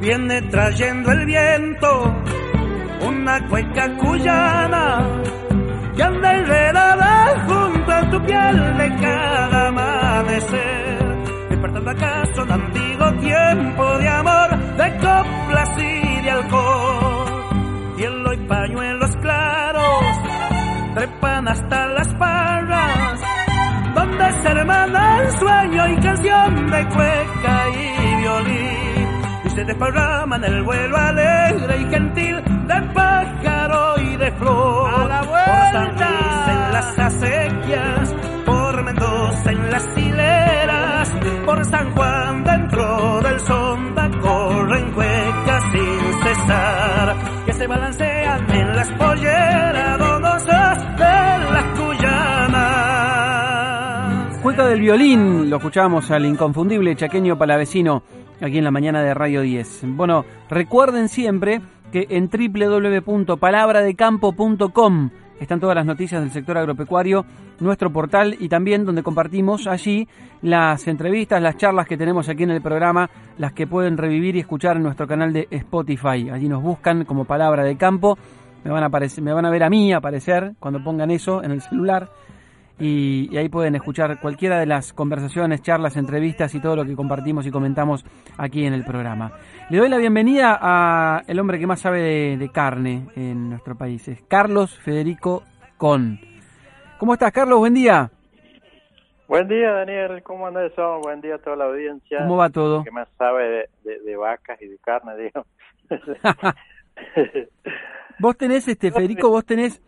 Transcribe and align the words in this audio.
Viene 0.00 0.42
trayendo 0.42 1.12
el 1.12 1.26
viento 1.26 2.14
una 3.06 3.46
cueca 3.48 3.96
cuyana 3.98 5.22
que 5.94 6.02
anda 6.02 6.34
enredada 6.34 7.44
junto 7.46 7.92
a 7.92 8.10
tu 8.10 8.24
piel 8.24 8.78
de 8.78 8.96
cada 8.96 9.68
amanecer. 9.68 10.98
Despertando 11.50 11.90
acaso 11.90 12.42
un 12.42 12.52
antiguo 12.52 13.12
tiempo 13.20 13.98
de 13.98 14.08
amor, 14.08 14.56
de 14.76 14.96
coplas 14.98 15.70
y 15.78 16.22
de 16.22 16.30
alcohol. 16.30 17.96
Hielo 17.98 18.32
y 18.32 18.36
pañuelos 18.46 19.16
claros 19.16 20.04
trepan 20.94 21.48
hasta 21.48 21.86
las 21.88 22.14
parras, 22.14 23.20
donde 23.94 24.32
se 24.42 24.48
hermana 24.48 25.30
sueño 25.38 25.88
y 25.88 25.96
canción 26.00 26.70
de 26.70 26.88
cueca 26.88 27.37
se 29.58 29.64
desparraman 29.64 30.44
el 30.44 30.62
vuelo 30.62 30.96
alegre 30.96 31.80
y 31.80 31.84
gentil 31.90 32.36
de 32.68 32.80
pájaro 32.94 34.00
y 34.00 34.16
de 34.16 34.30
flor. 34.32 34.88
A 34.88 35.08
la 35.08 35.20
Por 35.22 35.38
San 35.72 35.90
en 36.54 36.72
las 36.72 36.98
acequias, 36.98 38.14
por 38.46 38.84
Mendoza 38.84 39.50
en 39.50 39.70
las 39.72 39.98
hileras, 39.98 41.12
por 41.44 41.64
San 41.64 41.90
Juan 41.92 42.44
dentro 42.44 43.20
del 43.20 43.40
sonda 43.40 44.08
corren 44.20 44.92
cuecas 44.92 45.64
sin 45.72 46.22
cesar, 46.22 47.16
que 47.46 47.52
se 47.52 47.66
balancean 47.66 48.50
en 48.52 48.76
las 48.76 48.88
polleras 48.92 49.98
donosas 49.98 50.78
de 50.98 51.38
las 51.52 51.64
cuyanas. 51.80 52.78
Cueca 54.40 54.66
del 54.66 54.80
violín, 54.80 55.50
lo 55.50 55.56
escuchamos 55.56 56.08
al 56.12 56.26
inconfundible 56.26 56.94
chaqueño 56.94 57.36
palavecino 57.36 58.04
aquí 58.40 58.58
en 58.58 58.64
la 58.64 58.70
mañana 58.70 59.02
de 59.02 59.14
Radio 59.14 59.40
10. 59.42 59.82
Bueno, 59.96 60.24
recuerden 60.48 61.08
siempre 61.08 61.60
que 61.92 62.06
en 62.10 62.28
www.palabradecampo.com 62.28 65.10
están 65.40 65.60
todas 65.60 65.76
las 65.76 65.86
noticias 65.86 66.20
del 66.20 66.32
sector 66.32 66.58
agropecuario, 66.58 67.24
nuestro 67.60 67.92
portal 67.92 68.36
y 68.38 68.48
también 68.48 68.84
donde 68.84 69.04
compartimos 69.04 69.66
allí 69.66 70.08
las 70.42 70.86
entrevistas, 70.88 71.40
las 71.40 71.56
charlas 71.56 71.86
que 71.86 71.96
tenemos 71.96 72.28
aquí 72.28 72.42
en 72.42 72.50
el 72.50 72.60
programa, 72.60 73.08
las 73.38 73.52
que 73.52 73.66
pueden 73.66 73.96
revivir 73.96 74.36
y 74.36 74.40
escuchar 74.40 74.76
en 74.76 74.82
nuestro 74.82 75.06
canal 75.06 75.32
de 75.32 75.46
Spotify. 75.50 76.28
Allí 76.30 76.48
nos 76.48 76.62
buscan 76.62 77.04
como 77.04 77.24
Palabra 77.24 77.62
de 77.62 77.76
Campo. 77.76 78.18
Me 78.64 78.72
van 78.72 78.82
a, 78.82 78.86
aparecer, 78.86 79.22
me 79.22 79.32
van 79.32 79.46
a 79.46 79.50
ver 79.50 79.62
a 79.62 79.70
mí 79.70 79.92
aparecer 79.92 80.54
cuando 80.58 80.82
pongan 80.82 81.12
eso 81.12 81.44
en 81.44 81.52
el 81.52 81.62
celular 81.62 82.10
y, 82.78 83.36
ahí 83.36 83.48
pueden 83.48 83.74
escuchar 83.74 84.20
cualquiera 84.20 84.58
de 84.60 84.66
las 84.66 84.92
conversaciones, 84.92 85.62
charlas, 85.62 85.96
entrevistas 85.96 86.54
y 86.54 86.60
todo 86.60 86.76
lo 86.76 86.84
que 86.84 86.94
compartimos 86.94 87.46
y 87.46 87.50
comentamos 87.50 88.04
aquí 88.36 88.64
en 88.64 88.72
el 88.72 88.84
programa. 88.84 89.32
Le 89.70 89.78
doy 89.78 89.88
la 89.88 89.98
bienvenida 89.98 90.58
a 90.60 91.22
el 91.26 91.38
hombre 91.40 91.58
que 91.58 91.66
más 91.66 91.80
sabe 91.80 92.36
de, 92.36 92.48
carne 92.52 93.08
en 93.16 93.50
nuestro 93.50 93.76
país, 93.76 94.06
es 94.08 94.22
Carlos 94.22 94.78
Federico 94.78 95.42
Con. 95.76 96.20
¿Cómo 96.98 97.14
estás, 97.14 97.32
Carlos? 97.32 97.58
Buen 97.58 97.74
día. 97.74 98.10
Buen 99.26 99.46
día, 99.46 99.72
Daniel. 99.72 100.22
¿Cómo 100.22 100.46
andas? 100.46 100.72
Buen 101.02 101.20
día 101.20 101.34
a 101.34 101.38
toda 101.38 101.56
la 101.56 101.64
audiencia. 101.66 102.18
¿Cómo 102.20 102.36
va 102.36 102.48
todo? 102.48 102.82
Que 102.82 102.90
más 102.90 103.08
sabe 103.18 103.68
de, 103.84 104.16
vacas 104.16 104.60
y 104.62 104.66
de 104.66 104.78
carne, 104.78 105.12
digo. 105.16 105.46
vos 108.18 108.36
tenés, 108.36 108.66
este, 108.68 108.90
Federico, 108.90 109.28
vos 109.28 109.44
tenés 109.44 109.82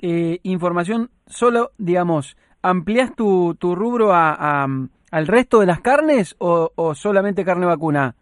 eh, 0.00 0.40
información 0.42 1.10
solo, 1.26 1.70
digamos, 1.78 2.36
amplias 2.62 3.14
tu, 3.14 3.54
tu 3.56 3.74
rubro 3.74 4.12
a, 4.12 4.66
al 5.10 5.26
resto 5.26 5.60
de 5.60 5.66
las 5.66 5.80
carnes 5.80 6.36
o, 6.38 6.94
solamente 6.94 7.44
carne 7.44 7.66
vacuna? 7.66 8.14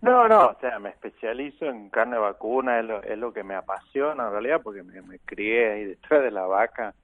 No, 0.00 0.28
no, 0.28 0.46
o 0.46 0.60
sea, 0.60 0.78
me 0.78 0.90
especializo 0.90 1.64
en 1.64 1.90
carne 1.90 2.18
vacuna, 2.18 2.78
es 2.78 2.84
lo, 2.86 3.02
es 3.02 3.18
lo 3.18 3.32
que 3.32 3.42
me 3.42 3.56
apasiona 3.56 4.26
en 4.26 4.30
realidad, 4.30 4.60
porque 4.62 4.82
me, 4.82 5.18
crié 5.20 5.72
ahí 5.72 5.84
detrás 5.86 6.22
de 6.22 6.30
la 6.30 6.46
vaca, 6.46 6.94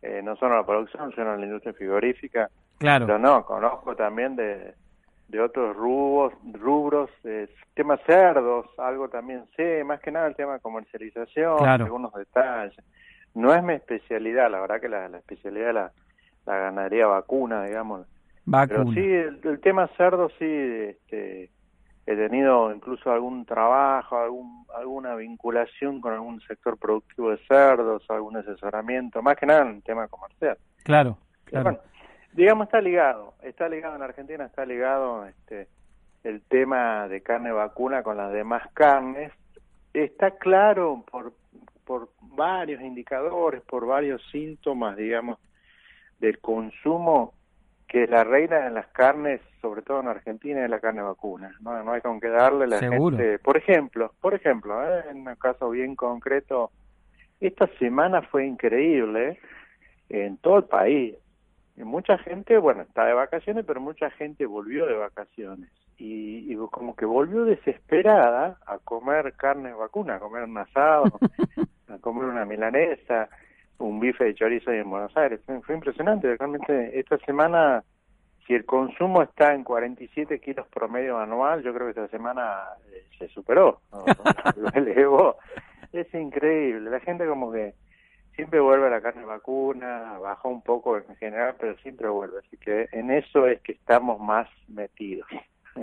eh, 0.00 0.22
no 0.22 0.36
solo 0.36 0.52
en 0.52 0.60
la 0.60 0.66
producción, 0.66 1.12
sino 1.14 1.34
en 1.34 1.40
la 1.40 1.46
industria 1.46 1.74
frigorífica. 1.74 2.48
Claro. 2.78 3.06
Pero 3.06 3.18
no, 3.18 3.44
conozco 3.44 3.94
también 3.94 4.36
de, 4.36 4.74
de 5.30 5.40
otros 5.40 5.76
rubros, 5.76 6.32
rubros, 6.54 7.10
eh, 7.24 7.48
tema 7.74 7.96
cerdos, 8.04 8.66
algo 8.78 9.08
también 9.08 9.44
sé, 9.56 9.84
más 9.84 10.00
que 10.00 10.10
nada 10.10 10.26
el 10.26 10.34
tema 10.34 10.54
de 10.54 10.60
comercialización, 10.60 11.64
algunos 11.66 12.12
detalles. 12.12 12.76
No 13.34 13.54
es 13.54 13.62
mi 13.62 13.74
especialidad, 13.74 14.50
la 14.50 14.60
verdad 14.60 14.80
que 14.80 14.88
la, 14.88 15.06
especialidad 15.06 15.66
de 15.68 15.72
la, 15.72 15.92
la 16.46 16.56
ganadería 16.56 17.06
vacuna, 17.06 17.64
digamos. 17.64 18.06
Vacuna. 18.44 18.90
Pero 18.92 18.92
sí, 18.92 19.48
el, 19.48 19.60
tema 19.60 19.88
cerdo 19.96 20.28
sí, 20.30 20.44
este, 20.44 21.50
he 22.06 22.16
tenido 22.16 22.74
incluso 22.74 23.12
algún 23.12 23.44
trabajo, 23.44 24.18
algún, 24.18 24.66
alguna 24.76 25.14
vinculación 25.14 26.00
con 26.00 26.12
algún 26.12 26.40
sector 26.40 26.76
productivo 26.76 27.30
de 27.30 27.38
cerdos, 27.46 28.02
algún 28.08 28.36
asesoramiento, 28.36 29.22
más 29.22 29.36
que 29.36 29.46
nada 29.46 29.62
en 29.62 29.76
el 29.76 29.82
tema 29.84 30.08
comercial. 30.08 30.58
Claro, 30.82 31.18
claro 31.44 31.78
digamos 32.32 32.66
está 32.66 32.80
ligado, 32.80 33.34
está 33.42 33.68
ligado 33.68 33.96
en 33.96 34.02
Argentina, 34.02 34.44
está 34.44 34.64
ligado 34.64 35.26
este 35.26 35.68
el 36.22 36.42
tema 36.42 37.08
de 37.08 37.22
carne 37.22 37.50
vacuna 37.50 38.02
con 38.02 38.16
las 38.16 38.32
demás 38.32 38.62
carnes. 38.74 39.32
Está 39.92 40.32
claro 40.32 41.04
por 41.10 41.32
por 41.90 42.08
varios 42.20 42.80
indicadores, 42.82 43.62
por 43.62 43.84
varios 43.84 44.22
síntomas, 44.30 44.96
digamos, 44.96 45.38
del 46.20 46.38
consumo 46.38 47.34
que 47.88 48.06
la 48.06 48.22
reina 48.22 48.60
de 48.60 48.70
las 48.70 48.86
carnes, 48.88 49.40
sobre 49.60 49.82
todo 49.82 49.98
en 49.98 50.06
Argentina, 50.06 50.62
es 50.62 50.70
la 50.70 50.78
carne 50.78 51.02
vacuna. 51.02 51.50
No, 51.60 51.82
no 51.82 51.92
hay 51.92 52.00
con 52.00 52.20
qué 52.20 52.28
darle 52.28 52.68
la 52.68 52.78
gente. 52.78 53.40
Por 53.40 53.56
ejemplo, 53.56 54.14
por 54.20 54.34
ejemplo, 54.34 54.80
¿eh? 54.84 55.06
en 55.10 55.26
un 55.26 55.34
caso 55.34 55.70
bien 55.70 55.96
concreto, 55.96 56.70
esta 57.40 57.66
semana 57.80 58.22
fue 58.22 58.46
increíble 58.46 59.40
en 60.08 60.36
todo 60.36 60.58
el 60.58 60.64
país 60.66 61.16
mucha 61.76 62.18
gente, 62.18 62.58
bueno, 62.58 62.82
está 62.82 63.04
de 63.04 63.14
vacaciones, 63.14 63.64
pero 63.66 63.80
mucha 63.80 64.10
gente 64.10 64.46
volvió 64.46 64.86
de 64.86 64.94
vacaciones 64.94 65.70
y, 66.00 66.56
como 66.70 66.96
que 66.96 67.04
volvió 67.04 67.44
desesperada 67.44 68.58
a 68.66 68.78
comer 68.78 69.34
carne 69.34 69.72
vacuna, 69.74 70.16
a 70.16 70.18
comer 70.18 70.44
un 70.44 70.56
asado, 70.56 71.04
a 71.88 71.98
comer 71.98 72.24
una 72.24 72.44
milanesa, 72.44 73.28
un 73.78 74.00
bife 74.00 74.24
de 74.24 74.34
chorizo 74.34 74.72
en 74.72 74.88
Buenos 74.88 75.14
Aires. 75.16 75.40
Fue, 75.44 75.74
impresionante, 75.74 76.36
realmente 76.36 76.98
esta 76.98 77.18
semana, 77.18 77.84
si 78.46 78.54
el 78.54 78.64
consumo 78.64 79.22
está 79.22 79.54
en 79.54 79.62
47 79.62 80.40
kilos 80.40 80.66
promedio 80.68 81.18
anual, 81.18 81.62
yo 81.62 81.74
creo 81.74 81.86
que 81.86 82.00
esta 82.00 82.08
semana 82.08 82.60
eh, 82.92 83.04
se 83.18 83.28
superó, 83.28 83.80
lo 84.56 84.68
elevó. 84.74 85.36
Es 85.92 86.12
increíble, 86.14 86.88
la 86.88 87.00
gente 87.00 87.26
como 87.26 87.52
que 87.52 87.74
siempre 88.36 88.60
vuelve 88.60 88.90
la 88.90 89.00
carne 89.00 89.24
vacuna, 89.24 90.18
baja 90.18 90.48
un 90.48 90.62
poco 90.62 90.96
en 90.96 91.16
general, 91.16 91.54
pero 91.58 91.76
siempre 91.78 92.08
vuelve. 92.08 92.38
Así 92.46 92.56
que 92.56 92.88
en 92.92 93.10
eso 93.10 93.46
es 93.46 93.60
que 93.60 93.72
estamos 93.72 94.20
más 94.20 94.48
metidos. 94.68 95.28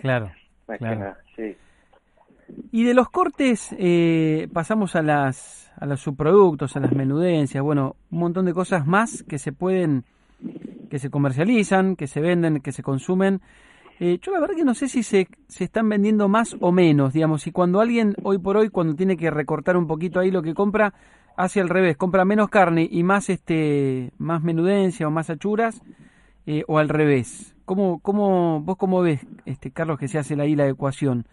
Claro. 0.02 0.32
sí. 1.36 1.56
Y 2.72 2.84
de 2.84 2.94
los 2.94 3.10
cortes 3.10 3.76
eh, 3.78 4.48
pasamos 4.54 4.96
a 4.96 5.02
las 5.02 5.68
a 5.80 5.86
los 5.86 6.02
subproductos, 6.02 6.76
a 6.76 6.80
las 6.80 6.92
menudencias, 6.92 7.64
bueno, 7.64 7.96
un 8.10 8.20
montón 8.20 8.46
de 8.46 8.54
cosas 8.54 8.88
más 8.88 9.24
que 9.24 9.38
se 9.38 9.52
pueden, 9.52 10.06
que 10.90 10.98
se 10.98 11.12
comercializan, 11.12 11.96
que 11.96 12.08
se 12.08 12.20
venden, 12.20 12.62
que 12.62 12.72
se 12.72 12.82
consumen. 12.82 13.42
Eh, 14.00 14.20
yo 14.22 14.32
la 14.32 14.40
verdad 14.40 14.56
que 14.56 14.64
no 14.64 14.74
sé 14.74 14.88
si 14.88 15.04
se, 15.04 15.28
se 15.48 15.64
están 15.64 15.88
vendiendo 15.88 16.28
más 16.28 16.56
o 16.60 16.72
menos, 16.72 17.14
digamos, 17.14 17.46
y 17.46 17.52
cuando 17.52 17.80
alguien 17.80 18.16
hoy 18.24 18.40
por 18.40 18.58
hoy, 18.58 18.70
cuando 18.70 18.96
tiene 18.96 19.18
que 19.18 19.30
recortar 19.30 19.78
un 19.78 19.88
poquito 19.88 20.20
ahí 20.20 20.32
lo 20.32 20.42
que 20.42 20.54
compra, 20.54 20.94
hace 21.38 21.62
al 21.62 21.70
revés, 21.70 21.96
compra 21.96 22.26
menos 22.26 22.50
carne 22.50 22.88
y 22.90 23.04
más 23.04 23.30
este 23.30 24.12
más 24.18 24.44
menudencia 24.44 25.08
o 25.08 25.12
más 25.12 25.30
achuras 25.30 25.82
eh, 26.46 26.64
o 26.68 26.80
al 26.80 26.90
revés. 26.90 27.56
¿Cómo, 27.66 28.00
cómo, 28.02 28.62
vos 28.62 28.78
cómo 28.78 29.02
ves, 29.02 29.26
este 29.46 29.72
Carlos, 29.72 30.00
que 30.00 30.08
se 30.08 30.18
hace 30.18 30.40
ahí 30.42 30.56
la 30.56 30.68
ecuación? 30.68 31.26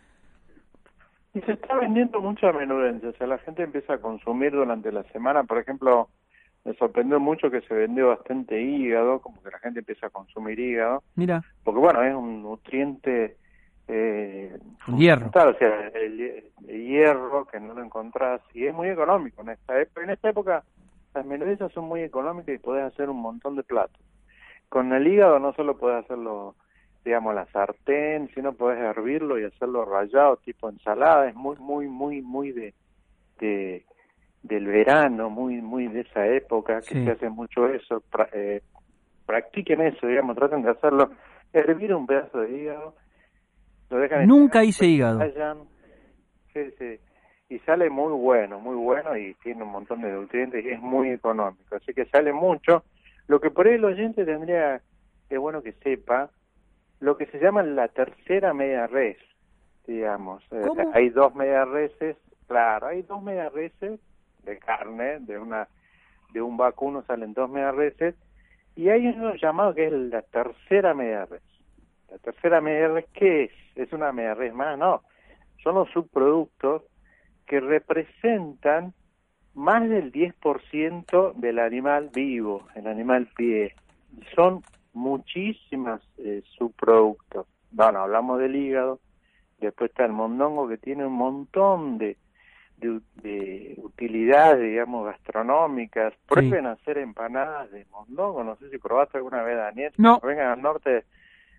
Y 1.32 1.40
se 1.40 1.52
está 1.52 1.76
vendiendo 1.76 2.20
mucha 2.20 2.52
menudencia, 2.52 3.08
o 3.08 3.12
sea, 3.14 3.26
la 3.26 3.38
gente 3.38 3.62
empieza 3.62 3.94
a 3.94 3.98
consumir 3.98 4.52
durante 4.52 4.92
la 4.92 5.02
semana, 5.04 5.42
por 5.44 5.58
ejemplo, 5.58 6.08
me 6.64 6.74
sorprendió 6.74 7.20
mucho 7.20 7.50
que 7.50 7.60
se 7.62 7.74
vendió 7.74 8.08
bastante 8.08 8.62
hígado, 8.62 9.20
como 9.20 9.42
que 9.42 9.50
la 9.50 9.58
gente 9.58 9.80
empieza 9.80 10.06
a 10.06 10.10
consumir 10.10 10.58
hígado. 10.58 11.02
Mira. 11.14 11.42
Porque 11.62 11.80
bueno, 11.80 12.02
es 12.02 12.14
un 12.14 12.42
nutriente 12.42 13.36
Eh, 13.86 14.56
hierro. 14.96 15.26
o 15.26 15.54
sea, 15.58 15.88
el, 15.88 16.44
hierro 16.66 17.44
que 17.46 17.60
no 17.60 17.74
lo 17.74 17.82
encontrás 17.82 18.40
y 18.54 18.66
es 18.66 18.74
muy 18.74 18.88
económico 18.88 19.42
en 19.42 19.50
esta 19.50 19.80
época. 19.80 20.02
En 20.02 20.10
esta 20.10 20.30
época 20.30 20.64
las 21.14 21.26
menudencias 21.26 21.72
son 21.72 21.84
muy 21.84 22.00
económicas 22.02 22.54
y 22.54 22.58
podés 22.58 22.84
hacer 22.84 23.10
un 23.10 23.20
montón 23.20 23.56
de 23.56 23.62
platos. 23.62 24.00
Con 24.68 24.92
el 24.92 25.06
hígado 25.06 25.38
no 25.38 25.52
solo 25.52 25.76
podés 25.76 26.04
hacerlo, 26.04 26.56
digamos, 27.04 27.34
la 27.34 27.46
sartén, 27.46 28.30
sino 28.34 28.54
podés 28.54 28.80
hervirlo 28.80 29.38
y 29.38 29.44
hacerlo 29.44 29.84
rallado, 29.84 30.38
tipo 30.38 30.68
ensalada. 30.68 31.28
Es 31.28 31.34
muy, 31.34 31.56
muy, 31.58 31.86
muy, 31.86 32.22
muy 32.22 32.52
de, 32.52 32.74
de 33.38 33.84
del 34.42 34.66
verano, 34.66 35.30
muy, 35.30 35.62
muy 35.62 35.88
de 35.88 36.02
esa 36.02 36.26
época 36.26 36.80
que 36.82 37.02
se 37.02 37.10
hace 37.10 37.30
mucho 37.30 37.66
eso. 37.66 38.02
eh, 38.32 38.60
practiquen 39.24 39.80
eso, 39.80 40.06
digamos, 40.06 40.36
traten 40.36 40.62
de 40.62 40.70
hacerlo. 40.70 41.10
Hervir 41.52 41.94
un 41.94 42.06
pedazo 42.06 42.40
de 42.40 42.58
hígado. 42.58 42.94
Lo 43.94 44.00
dejan 44.00 44.26
Nunca 44.26 44.64
hice 44.64 44.86
hígado. 44.86 45.20
Sí, 46.52 46.60
sí. 46.78 46.98
Y 47.48 47.60
sale 47.60 47.88
muy 47.90 48.12
bueno, 48.12 48.58
muy 48.58 48.74
bueno 48.74 49.16
y 49.16 49.34
tiene 49.34 49.62
un 49.62 49.70
montón 49.70 50.00
de 50.00 50.10
nutrientes 50.10 50.64
y 50.64 50.70
es 50.70 50.80
muy 50.80 51.10
económico. 51.10 51.76
Así 51.76 51.94
que 51.94 52.04
sale 52.06 52.32
mucho. 52.32 52.82
Lo 53.28 53.38
que 53.40 53.50
por 53.50 53.68
ahí 53.68 53.74
el 53.74 53.84
oyente 53.84 54.24
tendría, 54.24 54.80
que 55.28 55.38
bueno 55.38 55.62
que 55.62 55.74
sepa, 55.74 56.30
lo 56.98 57.16
que 57.16 57.26
se 57.26 57.38
llama 57.38 57.62
la 57.62 57.86
tercera 57.86 58.52
media 58.52 58.88
res, 58.88 59.18
digamos. 59.86 60.42
Eh, 60.50 60.64
hay 60.92 61.10
dos 61.10 61.32
media 61.36 61.64
reses, 61.64 62.16
claro, 62.48 62.88
hay 62.88 63.02
dos 63.02 63.22
media 63.22 63.48
reses 63.48 64.00
de 64.42 64.58
carne, 64.58 65.20
de 65.20 65.38
una 65.38 65.68
de 66.32 66.42
un 66.42 66.56
vacuno 66.56 67.04
salen 67.04 67.32
dos 67.32 67.48
media 67.48 67.70
reses 67.70 68.16
y 68.74 68.88
hay 68.88 69.06
uno 69.06 69.36
llamado 69.36 69.72
que 69.72 69.86
es 69.86 69.92
la 69.92 70.22
tercera 70.22 70.94
media 70.94 71.26
res. 71.26 71.53
La 72.14 72.18
tercera 72.20 72.60
media 72.60 72.86
res, 72.86 73.06
¿qué 73.12 73.44
es? 73.44 73.50
¿Es 73.74 73.92
una 73.92 74.12
media 74.12 74.34
res 74.34 74.54
más? 74.54 74.78
No. 74.78 75.02
Son 75.64 75.74
los 75.74 75.90
subproductos 75.90 76.82
que 77.44 77.58
representan 77.58 78.94
más 79.54 79.88
del 79.88 80.12
10% 80.12 81.34
del 81.34 81.58
animal 81.58 82.10
vivo, 82.14 82.68
el 82.76 82.86
animal 82.86 83.28
pie. 83.36 83.74
Son 84.36 84.62
muchísimas 84.92 86.02
eh, 86.18 86.44
subproductos. 86.56 87.48
Bueno, 87.72 88.02
hablamos 88.02 88.38
del 88.38 88.54
hígado, 88.54 89.00
después 89.58 89.90
está 89.90 90.04
el 90.04 90.12
mondongo 90.12 90.68
que 90.68 90.78
tiene 90.78 91.04
un 91.04 91.14
montón 91.14 91.98
de, 91.98 92.16
de, 92.76 93.74
utilidades, 93.78 94.62
digamos, 94.62 95.04
gastronómicas. 95.06 96.14
Prueben 96.28 96.66
hacer 96.66 96.98
empanadas 96.98 97.72
de 97.72 97.86
mondongo. 97.86 98.44
No 98.44 98.54
sé 98.54 98.70
si 98.70 98.78
probaste 98.78 99.18
alguna 99.18 99.42
vez, 99.42 99.56
Daniel. 99.56 99.92
No. 99.96 100.20
Vengan 100.20 100.52
al 100.52 100.62
norte, 100.62 101.06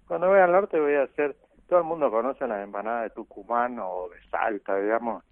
cuando 0.08 0.28
vengan 0.28 0.44
al 0.44 0.52
norte 0.52 0.80
voy 0.80 0.96
a 0.96 1.04
hacer. 1.04 1.36
Todo 1.68 1.80
el 1.80 1.86
mundo 1.86 2.12
conoce 2.12 2.46
las 2.46 2.64
empanadas 2.64 3.04
de 3.04 3.10
Tucumán 3.10 3.80
o 3.80 4.08
de 4.10 4.30
Salta, 4.30 4.78
digamos. 4.78 5.24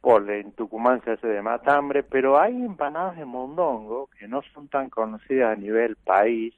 Por 0.00 0.30
en 0.30 0.52
Tucumán 0.52 1.02
se 1.04 1.12
hace 1.12 1.26
de 1.26 1.42
matambre, 1.42 2.02
pero 2.02 2.38
hay 2.38 2.54
empanadas 2.64 3.16
de 3.16 3.24
mondongo 3.24 4.08
que 4.18 4.28
no 4.28 4.40
son 4.54 4.68
tan 4.68 4.88
conocidas 4.88 5.52
a 5.52 5.60
nivel 5.60 5.96
país 5.96 6.54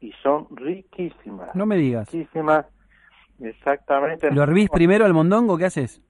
y 0.00 0.12
son 0.22 0.48
riquísimas. 0.54 1.54
No 1.54 1.64
me 1.64 1.76
digas. 1.76 2.12
Riquísimas. 2.12 2.66
Exactamente. 3.40 4.30
¿Lo 4.30 4.42
hervís 4.42 4.68
primero 4.68 5.04
al 5.04 5.14
mondongo? 5.14 5.56
¿Qué 5.56 5.66
haces? 5.66 6.02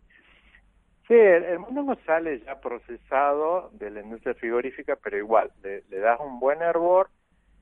Sí, 1.07 1.15
el, 1.15 1.59
mondongo 1.59 1.97
sale 2.07 2.41
ya 2.41 2.61
procesado 2.61 3.71
de 3.75 3.91
la 3.91 4.01
industria 4.01 4.35
frigorífica, 4.35 4.97
pero 4.97 5.19
igual, 5.19 5.51
le, 5.63 5.83
das 5.99 6.19
un 6.21 6.41
buen 6.41 6.63
hervor 6.63 7.11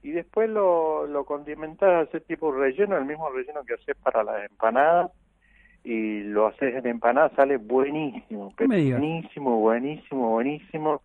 y 0.03 0.13
después 0.13 0.49
lo, 0.49 1.07
lo 1.07 1.25
condimentas, 1.25 2.09
haces 2.09 2.25
tipo 2.25 2.53
relleno, 2.53 2.97
el 2.97 3.05
mismo 3.05 3.31
relleno 3.31 3.65
que 3.65 3.75
haces 3.75 3.97
para 3.97 4.25
las 4.25 4.51
empanadas 4.51 5.11
y 5.85 6.23
lo 6.23 6.47
haces 6.47 6.75
en 6.75 6.87
empanadas, 6.87 7.33
sale 7.37 7.57
buenísimo, 7.57 8.53
buenísimo, 8.59 9.61
buenísimo, 9.61 10.31
buenísimo. 10.31 11.03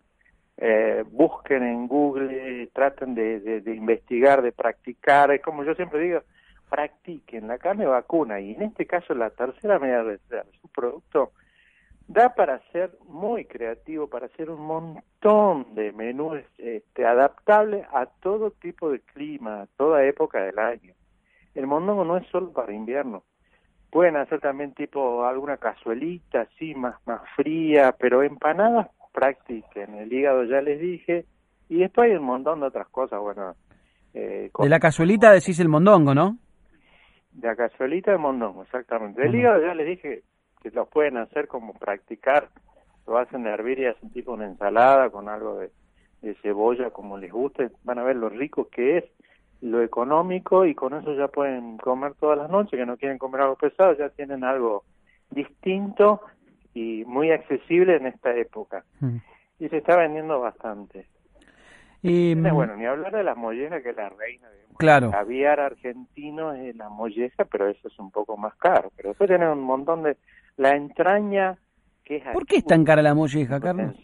Eh, 0.58 1.04
busquen 1.10 1.62
en 1.62 1.86
Google, 1.86 2.68
traten 2.72 3.14
de, 3.14 3.40
de, 3.60 3.74
investigar, 3.74 4.40
de 4.40 4.52
practicar, 4.52 5.30
es 5.30 5.42
como 5.42 5.64
yo 5.64 5.74
siempre 5.74 6.00
digo, 6.00 6.22
practiquen 6.70 7.46
la 7.46 7.58
carne 7.58 7.84
vacuna 7.84 8.40
y 8.40 8.54
en 8.54 8.62
este 8.62 8.86
caso 8.86 9.14
la 9.14 9.28
tercera 9.30 9.78
media 9.78 10.02
de 10.02 10.18
su 10.60 10.68
producto 10.68 11.32
da 12.08 12.34
para 12.34 12.60
ser 12.72 12.96
muy 13.08 13.44
creativo, 13.46 14.08
para 14.08 14.26
hacer 14.26 14.50
un 14.50 14.62
montón 14.62 15.74
de 15.74 15.92
menús 15.92 16.40
este, 16.58 17.04
adaptables 17.04 17.84
a 17.92 18.06
todo 18.06 18.52
tipo 18.52 18.90
de 18.90 19.00
clima, 19.00 19.62
a 19.62 19.66
toda 19.76 20.04
época 20.04 20.42
del 20.42 20.58
año. 20.58 20.94
El 21.54 21.66
mondongo 21.66 22.04
no 22.04 22.16
es 22.16 22.26
solo 22.28 22.52
para 22.52 22.72
invierno. 22.72 23.24
Pueden 23.90 24.16
hacer 24.16 24.40
también 24.40 24.74
tipo 24.74 25.24
alguna 25.24 25.56
cazuelita 25.56 26.42
así, 26.42 26.74
más, 26.74 26.94
más 27.06 27.22
fría, 27.34 27.94
pero 27.98 28.22
empanadas 28.22 28.88
practiquen. 29.12 29.94
El 29.94 30.12
hígado 30.12 30.44
ya 30.44 30.60
les 30.60 30.78
dije. 30.80 31.24
Y 31.68 31.78
después 31.78 32.10
hay 32.10 32.16
un 32.16 32.24
montón 32.24 32.60
de 32.60 32.66
otras 32.66 32.86
cosas, 32.88 33.20
bueno. 33.20 33.54
Eh, 34.14 34.50
de 34.56 34.68
la 34.68 34.78
cazuelita 34.78 35.32
decís 35.32 35.58
el 35.60 35.68
mondongo, 35.68 36.14
¿no? 36.14 36.38
De 37.32 37.48
la 37.48 37.56
cazuelita 37.56 38.12
de 38.12 38.18
mondongo, 38.18 38.62
exactamente. 38.62 39.22
El 39.24 39.34
hígado 39.34 39.60
ya 39.62 39.74
les 39.74 39.86
dije 39.86 40.22
que 40.70 40.76
lo 40.76 40.86
pueden 40.86 41.16
hacer 41.16 41.46
como 41.46 41.74
practicar, 41.74 42.48
lo 43.06 43.18
hacen 43.18 43.46
hervir 43.46 43.78
y 43.78 43.86
hacen 43.86 44.10
tipo 44.10 44.32
una 44.32 44.46
ensalada 44.46 45.10
con 45.10 45.28
algo 45.28 45.58
de, 45.58 45.70
cebolla 46.42 46.90
como 46.90 47.18
les 47.18 47.30
guste, 47.30 47.70
van 47.84 48.00
a 48.00 48.02
ver 48.02 48.16
lo 48.16 48.28
rico 48.28 48.68
que 48.68 48.98
es, 48.98 49.04
lo 49.60 49.80
económico 49.80 50.66
y 50.66 50.74
con 50.74 50.92
eso 50.92 51.14
ya 51.14 51.28
pueden 51.28 51.76
comer 51.78 52.14
todas 52.14 52.36
las 52.36 52.50
noches, 52.50 52.76
que 52.76 52.84
no 52.84 52.96
quieren 52.96 53.16
comer 53.16 53.42
algo 53.42 53.54
pesado, 53.54 53.96
ya 53.96 54.08
tienen 54.08 54.42
algo 54.42 54.82
distinto 55.30 56.20
y 56.74 57.04
muy 57.06 57.30
accesible 57.30 57.94
en 57.94 58.06
esta 58.06 58.34
época. 58.34 58.84
Mm. 58.98 59.18
Y 59.60 59.68
se 59.68 59.76
está 59.76 59.96
vendiendo 59.96 60.40
bastante. 60.40 61.06
Y, 62.02 62.34
bueno, 62.34 62.76
ni 62.76 62.86
hablar 62.86 63.12
de 63.12 63.22
la 63.22 63.34
molleja 63.34 63.82
que 63.82 63.90
es 63.90 63.96
la 63.96 64.08
reina. 64.08 64.48
Claro. 64.78 65.06
El 65.06 65.12
caviar 65.12 65.60
argentino 65.60 66.52
es 66.52 66.76
la 66.76 66.88
molleja, 66.88 67.44
pero 67.44 67.68
eso 67.68 67.88
es 67.88 67.98
un 67.98 68.10
poco 68.10 68.36
más 68.36 68.54
caro. 68.56 68.92
Pero 68.96 69.10
después 69.10 69.28
tienen 69.28 69.48
un 69.48 69.62
montón 69.62 70.02
de 70.02 70.16
la 70.56 70.76
entraña 70.76 71.58
que 72.04 72.16
es... 72.16 72.24
¿Por 72.32 72.46
qué 72.46 72.56
es 72.56 72.64
tan 72.64 72.84
cara 72.84 73.02
la 73.02 73.14
molleja, 73.14 73.60
Carlos? 73.60 73.94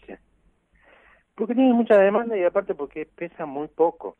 Porque 1.35 1.55
tiene 1.55 1.73
mucha 1.73 1.97
demanda 1.97 2.37
y 2.37 2.43
aparte 2.43 2.75
porque 2.75 3.05
pesa 3.05 3.45
muy 3.45 3.67
poco. 3.67 4.17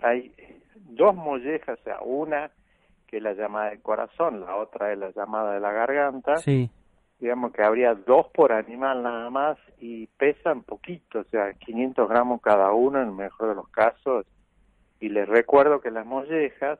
Hay 0.00 0.32
dos 0.74 1.14
mollejas, 1.14 1.78
o 1.80 1.82
sea, 1.82 2.00
una 2.02 2.50
que 3.06 3.16
es 3.16 3.22
la 3.22 3.32
llamada 3.32 3.70
del 3.70 3.82
corazón, 3.82 4.40
la 4.40 4.54
otra 4.56 4.92
es 4.92 4.98
la 4.98 5.10
llamada 5.10 5.54
de 5.54 5.60
la 5.60 5.72
garganta. 5.72 6.36
Sí. 6.36 6.70
Digamos 7.18 7.52
que 7.52 7.64
habría 7.64 7.94
dos 7.94 8.28
por 8.32 8.52
animal 8.52 9.02
nada 9.02 9.28
más 9.30 9.58
y 9.80 10.06
pesan 10.06 10.62
poquito, 10.62 11.20
o 11.20 11.24
sea, 11.24 11.52
500 11.54 12.08
gramos 12.08 12.40
cada 12.40 12.72
uno 12.72 13.02
en 13.02 13.08
el 13.08 13.14
mejor 13.14 13.48
de 13.48 13.54
los 13.56 13.68
casos. 13.68 14.26
Y 15.00 15.08
les 15.08 15.28
recuerdo 15.28 15.80
que 15.80 15.90
las 15.90 16.06
mollejas, 16.06 16.78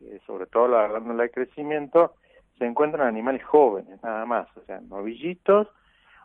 eh, 0.00 0.20
sobre 0.26 0.46
todo 0.46 0.68
la 0.68 0.86
glándula 0.86 1.24
de 1.24 1.30
crecimiento, 1.30 2.14
se 2.58 2.66
encuentran 2.66 3.06
animales 3.06 3.44
jóvenes, 3.44 4.02
nada 4.02 4.24
más, 4.26 4.48
o 4.56 4.60
sea, 4.62 4.80
novillitos 4.80 5.68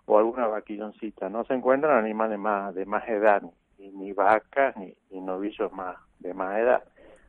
o 0.05 0.17
alguna 0.17 0.47
vaquilloncita, 0.47 1.29
no 1.29 1.43
se 1.45 1.53
encuentran 1.53 1.97
animales 1.97 2.39
más 2.39 2.73
de 2.73 2.85
más 2.85 3.07
edad, 3.07 3.43
ni, 3.77 4.13
vacas 4.13 4.75
ni, 4.77 4.95
novillos 5.11 5.71
más 5.73 5.97
de 6.19 6.33
más 6.33 6.57
edad. 6.57 6.83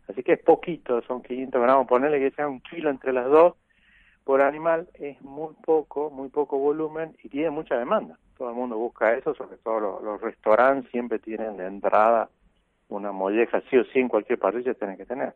Así 0.09 0.23
que 0.23 0.35
es 0.35 0.43
poquito, 0.43 1.01
son 1.03 1.23
500 1.23 1.63
gramos, 1.63 1.87
ponerle 1.87 2.19
que 2.19 2.35
sea 2.35 2.49
un 2.49 2.61
kilo 2.61 2.91
entre 2.91 3.13
las 3.13 3.27
dos 3.27 3.55
por 4.25 4.41
animal 4.41 4.89
es 4.95 5.21
muy 5.23 5.55
poco, 5.65 6.11
muy 6.11 6.29
poco 6.29 6.59
volumen 6.59 7.17
y 7.25 7.29
tiene 7.29 7.51
mucha 7.51 7.77
demanda. 7.77 8.19
Todo 8.39 8.51
el 8.51 8.55
mundo 8.55 8.77
busca 8.77 9.15
eso, 9.15 9.35
sobre 9.35 9.57
todo 9.59 10.01
los, 10.01 10.21
restaurantes 10.21 10.91
siempre 10.91 11.19
tienen 11.19 11.57
de 11.57 11.67
entrada 11.67 12.29
una 12.89 13.11
molleja, 13.11 13.63
sí 13.69 13.77
o 13.79 13.85
sí 13.85 13.99
en 13.99 14.09
cualquier 14.09 14.39
parrilla 14.39 14.75
tienen 14.75 14.97
que 14.97 15.07
tener 15.07 15.35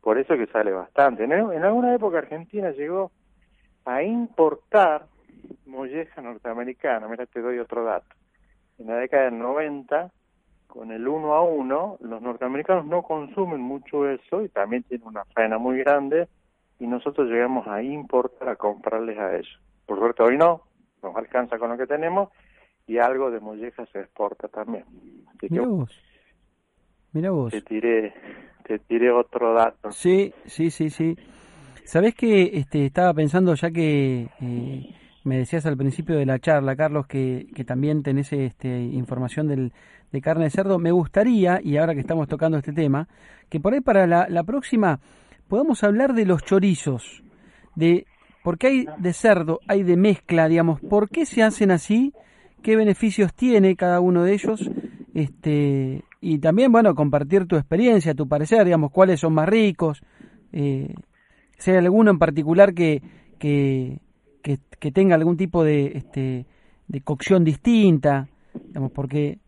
por 0.00 0.18
eso 0.18 0.36
que 0.36 0.46
sale 0.46 0.72
bastante. 0.72 1.24
En, 1.24 1.32
alguna 1.32 1.94
época 1.94 2.18
Argentina 2.18 2.70
llegó 2.70 3.10
a 3.84 4.02
importar 4.02 5.06
molleja 5.66 6.22
norteamericana. 6.22 7.08
Mira, 7.08 7.26
te 7.26 7.40
doy 7.40 7.58
otro 7.58 7.84
dato. 7.84 8.14
En 8.78 8.86
la 8.86 8.96
década 8.96 9.24
del 9.24 9.38
90, 9.38 10.10
con 10.66 10.92
el 10.92 11.06
uno 11.08 11.34
a 11.34 11.42
uno, 11.42 11.96
los 12.00 12.22
norteamericanos 12.22 12.86
no 12.86 13.02
consumen 13.02 13.60
mucho 13.60 14.08
eso 14.08 14.42
y 14.42 14.48
también 14.48 14.84
tienen 14.84 15.06
una 15.06 15.24
faena 15.26 15.58
muy 15.58 15.78
grande 15.78 16.28
y 16.78 16.86
nosotros 16.86 17.28
llegamos 17.28 17.66
a 17.66 17.82
importar, 17.82 18.48
a 18.50 18.56
comprarles 18.56 19.18
a 19.18 19.34
ellos. 19.34 19.60
Por 19.86 19.98
suerte 19.98 20.22
hoy 20.22 20.36
no, 20.36 20.62
nos 21.02 21.16
alcanza 21.16 21.58
con 21.58 21.70
lo 21.70 21.76
que 21.76 21.86
tenemos 21.86 22.30
y 22.86 22.98
algo 22.98 23.30
de 23.30 23.40
molleja 23.40 23.84
se 23.86 24.00
exporta 24.00 24.48
también. 24.48 24.84
Mira 25.42 25.66
vos. 25.66 26.02
Mira 27.12 27.30
vos. 27.30 27.52
Te 27.52 27.62
tiré 27.62 28.14
te 28.68 28.78
tiré 28.78 29.10
otro 29.10 29.54
dato. 29.54 29.90
Sí, 29.90 30.32
sí, 30.44 30.70
sí, 30.70 30.90
sí. 30.90 31.16
Sabés 31.84 32.14
que 32.14 32.50
este, 32.52 32.84
estaba 32.84 33.14
pensando, 33.14 33.54
ya 33.54 33.70
que 33.70 34.28
eh, 34.42 34.94
me 35.24 35.38
decías 35.38 35.64
al 35.64 35.78
principio 35.78 36.16
de 36.16 36.26
la 36.26 36.38
charla, 36.38 36.76
Carlos, 36.76 37.06
que, 37.06 37.46
que 37.54 37.64
también 37.64 38.02
tenés 38.02 38.30
este, 38.34 38.68
información 38.68 39.48
del, 39.48 39.72
de 40.12 40.20
carne 40.20 40.44
de 40.44 40.50
cerdo, 40.50 40.78
me 40.78 40.92
gustaría, 40.92 41.60
y 41.64 41.78
ahora 41.78 41.94
que 41.94 42.00
estamos 42.00 42.28
tocando 42.28 42.58
este 42.58 42.74
tema, 42.74 43.08
que 43.48 43.58
por 43.58 43.72
ahí 43.72 43.80
para 43.80 44.06
la, 44.06 44.28
la 44.28 44.44
próxima 44.44 45.00
podamos 45.48 45.82
hablar 45.82 46.12
de 46.12 46.26
los 46.26 46.44
chorizos, 46.44 47.22
de 47.74 48.06
porque 48.42 48.66
hay 48.66 48.86
de 48.98 49.12
cerdo, 49.14 49.60
hay 49.66 49.82
de 49.82 49.96
mezcla, 49.96 50.46
digamos, 50.46 50.80
¿por 50.80 51.08
qué 51.08 51.24
se 51.24 51.42
hacen 51.42 51.70
así? 51.70 52.12
¿Qué 52.62 52.76
beneficios 52.76 53.32
tiene 53.34 53.76
cada 53.76 54.00
uno 54.00 54.24
de 54.24 54.34
ellos? 54.34 54.70
Este, 55.14 56.02
y 56.20 56.38
también, 56.38 56.72
bueno, 56.72 56.94
compartir 56.94 57.46
tu 57.46 57.56
experiencia, 57.56 58.14
tu 58.14 58.28
parecer, 58.28 58.64
digamos, 58.64 58.90
cuáles 58.90 59.20
son 59.20 59.34
más 59.34 59.48
ricos, 59.48 60.02
eh, 60.52 60.94
si 61.58 61.70
hay 61.70 61.76
alguno 61.76 62.10
en 62.10 62.18
particular 62.18 62.74
que, 62.74 63.02
que, 63.38 63.98
que, 64.42 64.90
tenga 64.92 65.14
algún 65.14 65.36
tipo 65.36 65.62
de, 65.62 65.86
este, 65.94 66.46
de 66.86 67.00
cocción 67.02 67.44
distinta, 67.44 68.28
digamos, 68.66 68.90
porque 68.92 69.38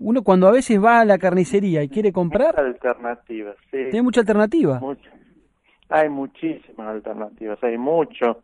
uno 0.00 0.22
cuando 0.22 0.48
a 0.48 0.52
veces 0.52 0.82
va 0.82 1.00
a 1.00 1.04
la 1.04 1.18
carnicería 1.18 1.82
y 1.82 1.88
quiere 1.88 2.12
comprar... 2.12 2.58
Alternativas, 2.58 3.56
sí. 3.70 3.78
Tiene 3.90 4.02
mucha 4.02 4.20
alternativa. 4.20 4.80
Hay 5.88 6.08
muchísimas 6.08 6.88
alternativas, 6.88 7.62
hay 7.62 7.78
mucho, 7.78 8.42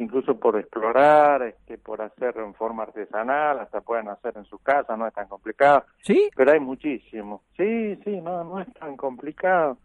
incluso 0.00 0.40
por 0.40 0.58
explorar, 0.58 1.42
este, 1.42 1.76
por 1.76 2.00
hacer 2.00 2.36
en 2.38 2.54
forma 2.54 2.84
artesanal, 2.84 3.60
hasta 3.60 3.82
pueden 3.82 4.08
hacer 4.08 4.36
en 4.36 4.46
su 4.46 4.58
casa, 4.58 4.96
no 4.96 5.06
es 5.06 5.12
tan 5.12 5.28
complicado. 5.28 5.84
¿Sí? 6.02 6.30
Pero 6.34 6.52
hay 6.52 6.60
muchísimo. 6.60 7.42
Sí, 7.56 7.96
sí, 8.04 8.20
no, 8.20 8.42
no 8.44 8.60
es 8.60 8.72
tan 8.74 8.96
complicado 8.96 9.76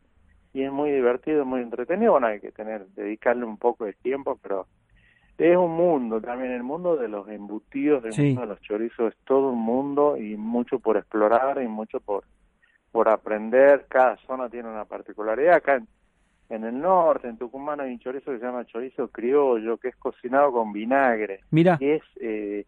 y 0.54 0.64
es 0.64 0.72
muy 0.72 0.90
divertido, 0.90 1.44
muy 1.44 1.62
entretenido. 1.62 2.14
Bueno, 2.14 2.28
hay 2.28 2.40
que 2.40 2.54
tener, 2.54 2.88
dedicarle 2.96 3.44
un 3.44 3.58
poco 3.58 3.84
de 3.84 3.94
tiempo, 3.94 4.40
pero 4.42 4.68
es 5.38 5.58
un 5.58 5.72
mundo 5.72 6.22
también, 6.22 6.54
el 6.54 6.64
mundo 6.64 6.96
de 6.96 7.10
los 7.10 7.28
embutidos, 7.28 8.06
el 8.06 8.28
mundo 8.28 8.42
de 8.42 8.48
los 8.48 8.62
chorizos, 8.62 9.14
es 9.14 9.20
todo 9.26 9.50
un 9.50 9.60
mundo 9.60 10.16
y 10.16 10.38
mucho 10.38 10.80
por 10.80 10.96
explorar 10.96 11.62
y 11.62 11.68
mucho 11.68 12.00
por, 12.00 12.24
por 12.94 13.10
aprender. 13.10 13.86
Cada 13.90 14.16
zona 14.26 14.50
tiene 14.50 14.70
una 14.70 14.86
particularidad. 14.86 15.56
Acá 15.56 15.76
en, 15.76 15.90
el 16.50 16.80
norte, 16.80 17.28
en 17.28 17.38
Tucumán, 17.38 17.80
hay 17.80 17.92
un 17.92 18.00
chorizo 18.00 18.32
que 18.32 18.40
se 18.40 18.46
llama 18.46 18.66
chorizo 18.66 19.08
criollo, 19.08 19.78
que 19.78 19.90
es 19.90 19.96
cocinado 19.96 20.52
con 20.52 20.72
vinagre. 20.72 21.42
Mira. 21.52 21.78
es, 21.80 22.04
eh, 22.22 22.66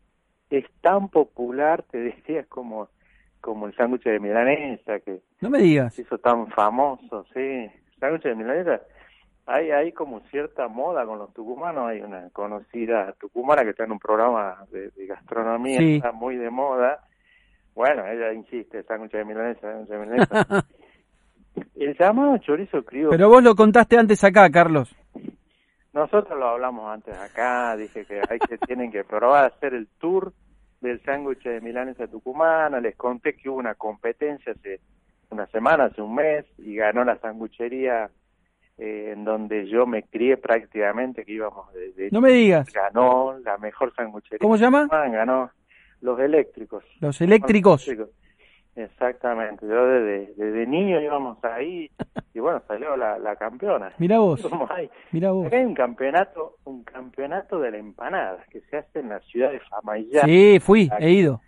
es 0.49 0.65
tan 0.81 1.09
popular, 1.09 1.83
te 1.83 1.97
decía, 1.99 2.45
como, 2.45 2.89
como 3.41 3.67
el 3.67 3.75
sándwich 3.75 4.03
de 4.03 4.19
milanesa, 4.19 4.99
que 4.99 5.21
no 5.41 5.49
me 5.49 5.59
digas. 5.59 5.93
se 5.93 6.01
hizo 6.01 6.17
tan 6.17 6.47
famoso, 6.47 7.25
sí. 7.33 7.67
Sándwich 7.99 8.23
de 8.23 8.35
milanesa 8.35 8.81
hay, 9.47 9.71
hay 9.71 9.91
como 9.93 10.19
cierta 10.29 10.67
moda 10.67 11.05
con 11.05 11.17
los 11.19 11.33
tucumanos. 11.33 11.87
Hay 11.87 12.01
una 12.01 12.29
conocida 12.31 13.13
tucumana 13.13 13.63
que 13.63 13.69
está 13.69 13.85
en 13.85 13.93
un 13.93 13.99
programa 13.99 14.65
de, 14.71 14.91
gastronomía, 15.07 15.79
está 15.79 16.11
muy 16.11 16.35
de 16.35 16.49
moda. 16.49 16.99
Bueno, 17.73 18.05
ella 18.05 18.33
insiste, 18.33 18.83
sándwich 18.83 19.13
de 19.13 19.23
milanesa, 19.23 19.61
sándwich 19.61 19.89
de 19.89 19.97
milanesa. 19.97 20.65
El 21.75 21.97
llamado 21.97 22.37
chorizo 22.39 22.83
criollo. 22.83 23.09
Pero 23.09 23.29
vos 23.29 23.43
lo 23.43 23.55
contaste 23.55 23.97
antes 23.97 24.23
acá, 24.23 24.49
Carlos. 24.49 24.95
Nosotros 25.93 26.37
lo 26.37 26.49
hablamos 26.49 26.91
antes 26.91 27.17
acá, 27.17 27.75
dije 27.75 28.05
que 28.05 28.21
hay 28.29 28.39
que 28.39 28.57
tienen 28.67 28.91
que 28.91 29.03
probar 29.03 29.45
hacer 29.45 29.73
el 29.73 29.87
tour 29.99 30.31
del 30.81 31.01
sándwich 31.03 31.43
de 31.43 31.59
milanesa 31.61 32.07
tucumana, 32.07 32.79
les 32.79 32.95
conté 32.95 33.33
que 33.35 33.49
hubo 33.49 33.57
una 33.57 33.73
competencia 33.73 34.53
hace 34.53 34.79
una 35.29 35.47
semana, 35.47 35.85
hace 35.85 36.01
un 36.01 36.15
mes, 36.15 36.45
y 36.59 36.75
ganó 36.75 37.03
la 37.03 37.17
sanguchería 37.19 38.09
eh, 38.77 39.13
en 39.13 39.25
donde 39.25 39.67
yo 39.67 39.87
me 39.87 40.03
crié 40.03 40.37
prácticamente, 40.37 41.25
que 41.25 41.33
íbamos 41.33 41.73
desde... 41.73 42.09
No 42.11 42.21
me 42.21 42.29
digas. 42.31 42.71
Ganó 42.71 43.37
la 43.39 43.57
mejor 43.57 43.93
sanguchería. 43.95 44.39
¿Cómo 44.39 44.55
se 44.57 44.65
llama? 44.65 44.87
Ganó 44.87 45.49
Los 46.01 46.19
Eléctricos. 46.19 46.83
Los 47.01 47.19
Eléctricos. 47.21 47.89
Exactamente, 48.77 49.65
yo 49.67 49.87
desde, 49.87 50.33
desde 50.35 50.67
niño 50.67 51.01
íbamos 51.01 51.43
ahí 51.43 51.89
y 52.35 52.39
bueno, 52.39 52.61
salió 52.67 52.95
la, 52.95 53.17
la 53.17 53.35
campeona. 53.35 53.91
Mira 53.97 54.19
vos, 54.19 54.47
mira 55.11 55.31
vos. 55.31 55.51
hay 55.51 55.65
un 55.65 55.73
campeonato, 55.73 56.57
un 56.63 56.83
campeonato 56.83 57.59
de 57.59 57.71
la 57.71 57.77
empanada 57.77 58.37
que 58.51 58.61
se 58.61 58.77
hace 58.77 58.99
en 58.99 59.09
la 59.09 59.19
ciudad 59.21 59.51
de 59.51 59.59
Famayá. 59.61 60.21
Sí, 60.25 60.59
fui, 60.59 60.89
he 60.99 61.09
ido. 61.09 61.41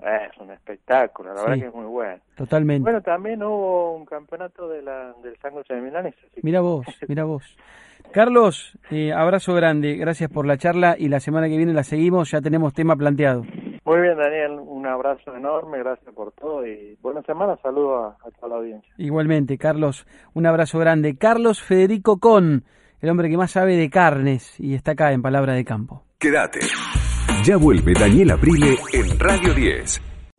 Es 0.00 0.36
un 0.38 0.50
espectáculo, 0.50 1.34
la 1.34 1.42
verdad 1.42 1.58
que 1.58 1.66
es 1.66 1.74
muy 1.74 1.84
bueno. 1.84 2.20
Totalmente. 2.34 2.82
Bueno, 2.82 3.02
también 3.02 3.42
hubo 3.42 3.94
un 3.94 4.06
campeonato 4.06 4.68
de 4.68 4.82
la, 4.82 5.14
del 5.22 5.36
sándwich 5.36 5.68
de 5.68 5.80
Milanes. 5.80 6.14
Mira 6.42 6.60
vos, 6.60 6.86
mira 7.06 7.24
vos. 7.24 7.44
Carlos, 8.10 8.76
eh, 8.90 9.12
abrazo 9.12 9.54
grande, 9.54 9.96
gracias 9.96 10.30
por 10.30 10.46
la 10.46 10.56
charla 10.56 10.96
y 10.98 11.08
la 11.08 11.20
semana 11.20 11.48
que 11.48 11.56
viene 11.56 11.72
la 11.72 11.84
seguimos, 11.84 12.30
ya 12.30 12.40
tenemos 12.40 12.74
tema 12.74 12.96
planteado. 12.96 13.44
Muy 13.84 14.00
bien, 14.00 14.16
Daniel, 14.16 14.58
un 14.82 14.88
abrazo 14.88 15.36
enorme, 15.36 15.78
gracias 15.78 16.12
por 16.12 16.32
todo 16.32 16.66
y 16.66 16.98
buena 17.00 17.22
semana, 17.22 17.56
saludo 17.62 18.04
a, 18.04 18.08
a 18.08 18.30
toda 18.32 18.48
la 18.48 18.56
audiencia. 18.56 18.92
Igualmente, 18.98 19.56
Carlos, 19.56 20.06
un 20.34 20.44
abrazo 20.44 20.80
grande. 20.80 21.16
Carlos 21.16 21.62
Federico 21.62 22.18
Con, 22.18 22.64
el 23.00 23.08
hombre 23.08 23.30
que 23.30 23.36
más 23.36 23.52
sabe 23.52 23.76
de 23.76 23.88
carnes 23.90 24.58
y 24.58 24.74
está 24.74 24.92
acá 24.92 25.12
en 25.12 25.22
Palabra 25.22 25.54
de 25.54 25.64
Campo. 25.64 26.02
Quédate. 26.18 26.60
Ya 27.44 27.56
vuelve 27.56 27.92
Daniela 27.94 28.34
Brile 28.34 28.76
en 28.92 29.18
Radio 29.20 29.54
10. 29.54 30.11